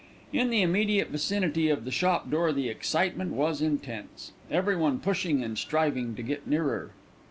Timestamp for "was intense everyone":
3.33-4.97